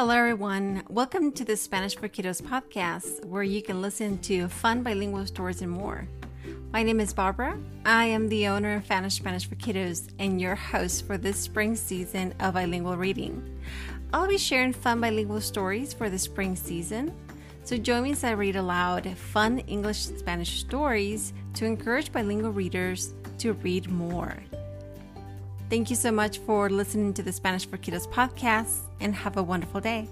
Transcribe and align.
Hello, 0.00 0.14
everyone. 0.14 0.82
Welcome 0.88 1.30
to 1.32 1.44
the 1.44 1.58
Spanish 1.58 1.94
for 1.94 2.08
Kiddos 2.08 2.40
podcast, 2.40 3.22
where 3.26 3.42
you 3.42 3.60
can 3.60 3.82
listen 3.82 4.16
to 4.20 4.48
fun 4.48 4.82
bilingual 4.82 5.26
stories 5.26 5.60
and 5.60 5.70
more. 5.70 6.08
My 6.72 6.82
name 6.82 7.00
is 7.00 7.12
Barbara. 7.12 7.60
I 7.84 8.06
am 8.06 8.26
the 8.26 8.46
owner 8.46 8.76
of 8.76 8.86
Spanish 8.86 9.16
Spanish 9.16 9.46
for 9.46 9.56
Kiddos 9.56 10.08
and 10.18 10.40
your 10.40 10.54
host 10.54 11.06
for 11.06 11.18
this 11.18 11.38
spring 11.38 11.76
season 11.76 12.32
of 12.40 12.54
bilingual 12.54 12.96
reading. 12.96 13.60
I'll 14.10 14.26
be 14.26 14.38
sharing 14.38 14.72
fun 14.72 15.02
bilingual 15.02 15.42
stories 15.42 15.92
for 15.92 16.08
the 16.08 16.18
spring 16.18 16.56
season. 16.56 17.14
So 17.64 17.76
join 17.76 18.04
me 18.04 18.12
as 18.12 18.24
I 18.24 18.30
read 18.30 18.56
aloud 18.56 19.06
fun 19.18 19.58
English 19.66 19.98
Spanish 19.98 20.60
stories 20.60 21.34
to 21.52 21.66
encourage 21.66 22.10
bilingual 22.10 22.52
readers 22.52 23.12
to 23.36 23.52
read 23.52 23.90
more. 23.90 24.34
Thank 25.70 25.88
you 25.88 25.94
so 25.94 26.10
much 26.10 26.38
for 26.38 26.68
listening 26.68 27.14
to 27.14 27.22
the 27.22 27.30
Spanish 27.30 27.64
for 27.64 27.78
Kiddos 27.78 28.08
podcast 28.08 28.80
and 28.98 29.14
have 29.14 29.36
a 29.36 29.42
wonderful 29.42 29.80
day. 29.80 30.08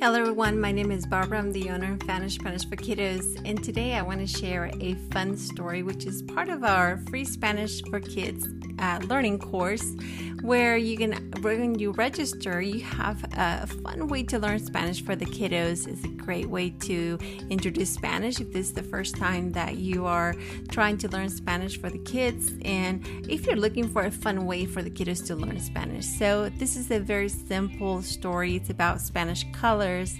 Hello, 0.00 0.20
everyone. 0.20 0.60
My 0.60 0.70
name 0.70 0.92
is 0.92 1.04
Barbara. 1.04 1.40
I'm 1.40 1.50
the 1.50 1.70
owner 1.70 1.94
of 1.94 2.02
Spanish 2.04 2.36
Spanish 2.36 2.64
for 2.68 2.76
Kiddos, 2.76 3.42
and 3.44 3.64
today 3.64 3.96
I 3.96 4.02
want 4.02 4.20
to 4.20 4.28
share 4.28 4.70
a 4.80 4.94
fun 5.10 5.36
story, 5.36 5.82
which 5.82 6.06
is 6.06 6.22
part 6.22 6.48
of 6.48 6.62
our 6.62 6.98
free 7.10 7.24
Spanish 7.24 7.82
for 7.90 7.98
Kids 7.98 8.46
uh, 8.78 9.00
learning 9.04 9.38
course, 9.38 9.94
where 10.42 10.76
you 10.76 10.96
can, 10.96 11.12
when 11.42 11.78
you 11.78 11.90
register, 11.92 12.60
you 12.60 12.80
have 12.80 13.24
a 13.36 13.66
fun 13.66 14.08
way 14.08 14.22
to 14.24 14.38
learn 14.38 14.58
Spanish 14.58 15.04
for 15.04 15.16
the 15.16 15.26
kiddos. 15.26 15.88
It's 15.88 16.04
a 16.04 16.08
great 16.08 16.48
way 16.48 16.70
to 16.70 17.18
introduce 17.50 17.90
Spanish 17.90 18.40
if 18.40 18.52
this 18.52 18.68
is 18.68 18.72
the 18.72 18.82
first 18.82 19.16
time 19.16 19.52
that 19.52 19.78
you 19.78 20.06
are 20.06 20.34
trying 20.70 20.96
to 20.98 21.08
learn 21.08 21.28
Spanish 21.28 21.80
for 21.80 21.90
the 21.90 21.98
kids, 21.98 22.52
and 22.64 23.04
if 23.28 23.46
you're 23.46 23.56
looking 23.56 23.88
for 23.88 24.02
a 24.02 24.10
fun 24.10 24.46
way 24.46 24.64
for 24.64 24.82
the 24.82 24.90
kiddos 24.90 25.26
to 25.26 25.34
learn 25.34 25.58
Spanish. 25.60 26.06
So, 26.06 26.48
this 26.50 26.76
is 26.76 26.90
a 26.90 27.00
very 27.00 27.28
simple 27.28 28.02
story. 28.02 28.56
It's 28.56 28.70
about 28.70 29.00
Spanish 29.00 29.44
colors. 29.52 30.16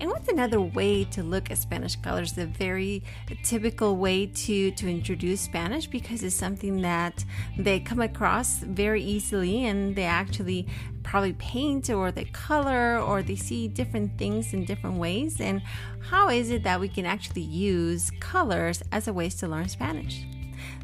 And 0.00 0.08
what's 0.08 0.28
another 0.28 0.62
way 0.62 1.04
to 1.04 1.22
look 1.22 1.50
at 1.50 1.58
Spanish 1.58 1.94
colors? 1.96 2.32
The 2.32 2.46
very 2.46 3.02
typical 3.44 3.96
way 3.96 4.26
to, 4.26 4.70
to 4.70 4.88
introduce 4.88 5.42
Spanish 5.42 5.86
because 5.86 6.22
it's 6.22 6.34
something 6.34 6.80
that 6.80 7.22
they 7.58 7.80
come 7.80 8.00
across 8.00 8.60
very 8.60 9.02
easily 9.02 9.66
and 9.66 9.94
they 9.94 10.04
actually 10.04 10.66
probably 11.02 11.34
paint 11.34 11.90
or 11.90 12.10
they 12.10 12.24
color 12.24 12.98
or 12.98 13.22
they 13.22 13.36
see 13.36 13.68
different 13.68 14.16
things 14.16 14.54
in 14.54 14.64
different 14.64 14.96
ways. 14.96 15.38
And 15.38 15.60
how 16.08 16.30
is 16.30 16.50
it 16.50 16.62
that 16.62 16.80
we 16.80 16.88
can 16.88 17.04
actually 17.04 17.42
use 17.42 18.10
colors 18.20 18.82
as 18.92 19.06
a 19.06 19.12
way 19.12 19.28
to 19.28 19.48
learn 19.48 19.68
Spanish? 19.68 20.24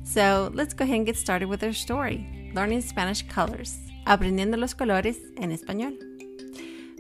So 0.05 0.51
let's 0.53 0.75
go 0.75 0.85
ahead 0.85 0.97
and 0.97 1.07
get 1.07 1.17
started 1.17 1.47
with 1.47 1.65
our 1.65 1.73
story 1.73 2.53
Learning 2.55 2.83
Spanish 2.83 3.23
Colors, 3.23 3.79
aprendiendo 4.07 4.59
los 4.59 4.75
colores 4.75 5.17
en 5.39 5.53
español. 5.53 5.97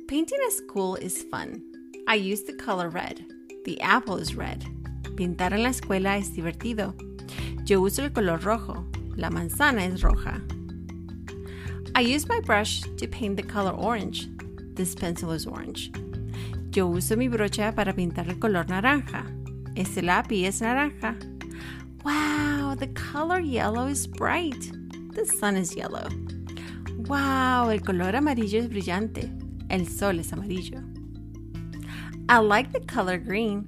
Painting 0.08 0.39
a 0.48 0.51
school 0.51 0.97
is 0.97 1.23
fun. 1.23 1.76
I 2.09 2.15
use 2.15 2.45
the 2.45 2.53
color 2.53 2.89
red. 2.89 3.25
The 3.65 3.81
apple 3.81 4.19
is 4.19 4.37
red. 4.37 4.65
Pintar 5.17 5.53
en 5.53 5.65
la 5.65 5.71
escuela 5.71 6.17
es 6.17 6.31
divertido. 6.31 6.95
Yo 7.65 7.81
uso 7.81 8.05
el 8.05 8.11
color 8.11 8.41
rojo. 8.45 8.85
La 9.17 9.29
manzana 9.29 9.85
es 9.85 10.03
roja. 10.03 10.41
I 11.97 12.03
use 12.03 12.29
my 12.29 12.39
brush 12.41 12.83
to 12.98 13.08
paint 13.08 13.36
the 13.36 13.42
color 13.42 13.73
orange. 13.73 14.29
This 14.77 14.95
pencil 14.95 15.33
is 15.33 15.48
orange. 15.48 15.91
Yo 16.70 16.86
uso 16.86 17.17
mi 17.17 17.27
brocha 17.29 17.75
para 17.75 17.92
pintar 17.92 18.29
el 18.29 18.39
color 18.39 18.67
naranja. 18.67 19.25
Este 19.75 20.01
lápiz 20.01 20.47
es 20.47 20.61
naranja. 20.61 21.17
Wow, 22.05 22.77
the 22.77 22.89
color 22.89 23.41
yellow 23.41 23.89
is 23.89 24.07
bright. 24.07 24.70
The 25.14 25.27
sun 25.27 25.57
is 25.57 25.75
yellow. 25.75 26.09
Wow, 27.09 27.70
el 27.70 27.80
color 27.80 28.14
amarillo 28.14 28.61
es 28.61 28.69
brillante. 28.69 29.29
El 29.70 29.89
sol 29.89 30.20
es 30.20 30.33
amarillo. 30.33 30.80
I 32.29 32.39
like 32.39 32.73
the 32.73 32.81
color 32.81 33.19
green. 33.19 33.67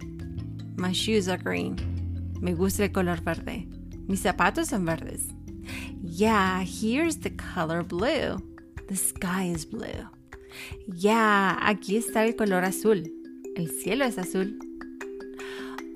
My 0.77 0.93
shoes 0.93 1.29
are 1.29 1.37
green. 1.37 1.77
Me 2.41 2.55
gusta 2.55 2.85
el 2.85 2.91
color 2.91 3.17
verde. 3.17 3.67
Mis 4.09 4.23
zapatos 4.23 4.67
son 4.67 4.85
verdes. 4.85 5.33
Yeah, 6.03 6.63
here's 6.63 7.19
the 7.19 7.31
color 7.31 7.83
blue. 7.83 8.41
The 8.89 8.97
sky 8.97 9.45
is 9.45 9.65
blue. 9.65 10.09
Yeah, 10.87 11.59
aquí 11.61 11.97
está 11.97 12.27
el 12.27 12.35
color 12.35 12.65
azul. 12.65 13.05
El 13.57 13.69
cielo 13.69 14.05
es 14.05 14.19
azul. 14.19 14.59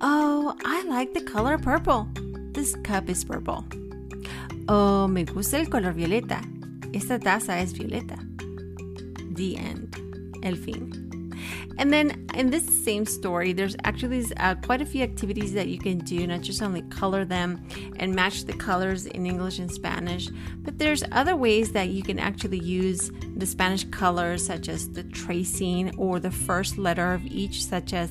Oh, 0.00 0.54
I 0.64 0.84
like 0.84 1.14
the 1.14 1.24
color 1.24 1.58
purple. 1.58 2.08
This 2.52 2.76
cup 2.84 3.08
is 3.08 3.24
purple. 3.24 3.64
Oh, 4.68 5.08
me 5.08 5.24
gusta 5.24 5.58
el 5.58 5.68
color 5.68 5.94
violeta. 5.94 6.40
Esta 6.92 7.18
taza 7.18 7.60
es 7.60 7.72
violeta 7.72 8.18
the 9.34 9.56
end, 9.56 9.96
el 10.42 10.56
fin. 10.56 11.11
And 11.78 11.92
then 11.92 12.26
in 12.34 12.50
this 12.50 12.64
same 12.84 13.06
story, 13.06 13.52
there's 13.52 13.76
actually 13.84 14.24
uh, 14.36 14.54
quite 14.56 14.82
a 14.82 14.86
few 14.86 15.02
activities 15.02 15.52
that 15.54 15.68
you 15.68 15.78
can 15.78 15.98
do, 15.98 16.26
not 16.26 16.42
just 16.42 16.62
only 16.62 16.82
color 16.82 17.24
them 17.24 17.66
and 17.96 18.14
match 18.14 18.44
the 18.44 18.52
colors 18.52 19.06
in 19.06 19.26
English 19.26 19.58
and 19.58 19.70
Spanish, 19.70 20.28
but 20.58 20.78
there's 20.78 21.04
other 21.12 21.36
ways 21.36 21.72
that 21.72 21.88
you 21.88 22.02
can 22.02 22.18
actually 22.18 22.58
use 22.58 23.10
the 23.36 23.46
Spanish 23.46 23.84
colors, 23.84 24.44
such 24.46 24.68
as 24.68 24.88
the 24.90 25.04
tracing 25.04 25.96
or 25.98 26.20
the 26.20 26.30
first 26.30 26.78
letter 26.78 27.14
of 27.14 27.24
each, 27.26 27.64
such 27.64 27.92
as 27.92 28.10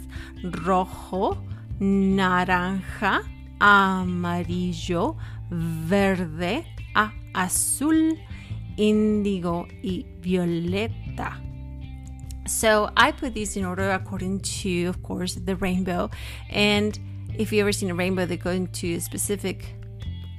rojo, 0.66 1.38
naranja, 1.80 3.24
amarillo, 3.60 5.18
verde, 5.52 6.66
azul, 7.36 8.18
índigo 8.78 9.68
y 9.84 10.06
violeta. 10.22 11.51
So 12.48 12.90
I 12.98 13.12
put 13.12 13.34
these 13.34 13.56
in 13.56 13.66
order 13.66 13.92
according 13.92 14.40
to, 14.40 14.86
of 14.86 15.04
course, 15.04 15.36
the 15.36 15.56
rainbow. 15.56 16.10
And 16.50 16.98
if 17.38 17.54
you 17.54 17.62
ever 17.62 17.72
seen 17.72 17.90
a 17.90 17.96
rainbow, 17.96 18.26
they 18.26 18.38
go 18.38 18.52
into 18.52 18.96
a 18.96 19.00
specific 19.00 19.76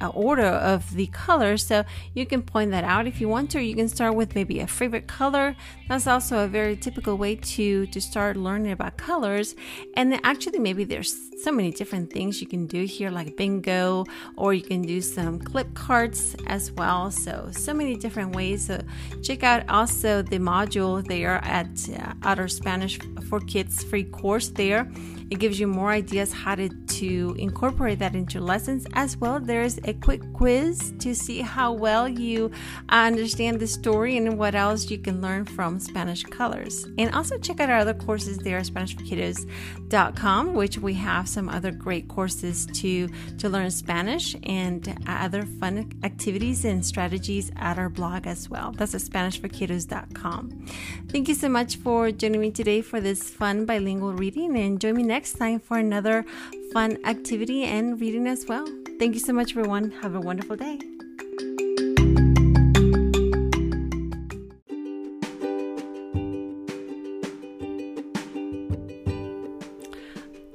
order 0.08 0.46
of 0.46 0.94
the 0.94 1.06
colors. 1.08 1.64
So 1.64 1.84
you 2.14 2.26
can 2.26 2.42
point 2.42 2.70
that 2.70 2.84
out 2.84 3.06
if 3.06 3.20
you 3.20 3.28
want 3.28 3.50
to. 3.52 3.62
You 3.62 3.74
can 3.74 3.88
start 3.88 4.14
with 4.14 4.34
maybe 4.34 4.60
a 4.60 4.66
favorite 4.66 5.06
color. 5.06 5.56
That's 5.88 6.06
also 6.06 6.44
a 6.44 6.48
very 6.48 6.76
typical 6.76 7.16
way 7.16 7.36
to 7.36 7.86
to 7.86 8.00
start 8.00 8.36
learning 8.36 8.72
about 8.72 8.96
colors. 8.96 9.54
And 9.96 10.18
actually, 10.24 10.58
maybe 10.58 10.84
there's 10.84 11.14
so 11.42 11.50
many 11.50 11.70
different 11.70 12.12
things 12.12 12.40
you 12.40 12.46
can 12.46 12.66
do 12.66 12.84
here, 12.84 13.10
like 13.10 13.36
bingo, 13.36 14.04
or 14.36 14.54
you 14.54 14.62
can 14.62 14.82
do 14.82 15.00
some 15.00 15.38
clip 15.38 15.74
cards 15.74 16.36
as 16.46 16.72
well. 16.72 17.10
So 17.10 17.48
so 17.52 17.74
many 17.74 17.96
different 17.96 18.34
ways. 18.34 18.66
So 18.66 18.80
check 19.22 19.42
out 19.42 19.68
also 19.68 20.22
the 20.22 20.38
module 20.38 21.04
there 21.06 21.40
at 21.44 21.88
uh, 21.90 22.14
Outer 22.22 22.48
Spanish 22.48 22.98
for 23.28 23.40
Kids 23.40 23.82
free 23.84 24.04
course 24.04 24.48
there 24.48 24.88
it 25.32 25.38
gives 25.38 25.58
you 25.58 25.66
more 25.66 25.90
ideas 25.90 26.30
how 26.30 26.54
to, 26.56 26.68
to 26.98 27.34
incorporate 27.38 27.98
that 27.98 28.14
into 28.14 28.40
lessons 28.40 28.86
as 28.94 29.16
well. 29.16 29.40
There's 29.40 29.78
a 29.84 29.94
quick 29.94 30.22
quiz 30.32 30.92
to 30.98 31.14
see 31.14 31.40
how 31.40 31.72
well 31.72 32.08
you 32.08 32.50
uh, 32.88 32.94
understand 33.06 33.60
the 33.60 33.66
story 33.66 34.16
and 34.16 34.38
what 34.38 34.54
else 34.54 34.90
you 34.90 34.98
can 34.98 35.20
learn 35.20 35.44
from 35.44 35.80
Spanish 35.80 36.22
colors. 36.24 36.86
And 36.98 37.14
also 37.14 37.38
check 37.38 37.60
out 37.60 37.70
our 37.70 37.78
other 37.78 37.94
courses 37.94 38.38
there 38.38 38.60
SpanishForKiddos.com, 38.60 40.54
which 40.54 40.78
we 40.78 40.94
have 40.94 41.28
some 41.28 41.48
other 41.48 41.70
great 41.70 42.08
courses 42.08 42.66
to, 42.66 43.08
to 43.38 43.48
learn 43.48 43.70
Spanish 43.70 44.36
and 44.42 44.88
uh, 44.88 44.92
other 45.06 45.42
fun 45.42 45.92
activities 46.02 46.64
and 46.64 46.84
strategies 46.84 47.50
at 47.56 47.78
our 47.78 47.88
blog 47.88 48.26
as 48.26 48.48
well. 48.48 48.72
That's 48.72 48.94
at 48.94 49.00
SpanishForKiddos.com. 49.02 50.66
Thank 51.08 51.28
you 51.28 51.34
so 51.34 51.48
much 51.48 51.76
for 51.76 52.10
joining 52.10 52.40
me 52.40 52.50
today 52.50 52.80
for 52.82 53.00
this 53.00 53.30
fun 53.30 53.64
bilingual 53.66 54.14
reading 54.14 54.56
and 54.56 54.80
join 54.80 54.96
me 54.96 55.02
next 55.02 55.34
time 55.34 55.60
for 55.60 55.78
another 55.78 56.24
fun 56.72 56.91
activity 57.04 57.64
and 57.64 58.00
reading 58.00 58.26
as 58.26 58.46
well. 58.46 58.66
Thank 58.98 59.14
you 59.14 59.20
so 59.20 59.32
much, 59.32 59.52
everyone. 59.52 59.90
Have 60.02 60.14
a 60.14 60.20
wonderful 60.20 60.56
day. 60.56 60.78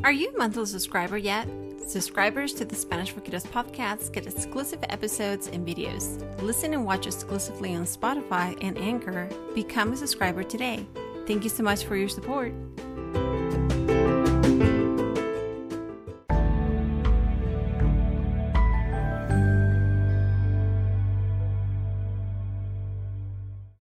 Are 0.04 0.12
you 0.14 0.30
a 0.34 0.38
monthly 0.38 0.66
subscriber 0.66 1.18
yet? 1.18 1.50
Subscribers 1.86 2.54
to 2.54 2.66
the 2.66 2.76
Spanish 2.76 3.12
for 3.12 3.22
Kiddos 3.22 3.46
podcast 3.48 4.14
get 4.14 4.26
exclusive 4.26 4.80
episodes 4.84 5.48
and 5.48 5.68
videos. 5.68 6.22
Listen 6.42 6.74
and 6.74 6.86
watch 6.86 7.08
exclusively 7.08 7.76
on 7.76 7.84
Spotify 7.84 8.58
and 8.62 8.78
Anchor. 8.78 9.30
Become 9.54 9.94
a 9.94 9.98
subscriber 9.98 10.44
today. 10.44 10.86
Thank 11.26 11.44
you 11.44 11.50
so 11.50 11.64
much 11.64 11.84
for 11.84 11.98
your 11.98 12.08
support. 12.08 12.54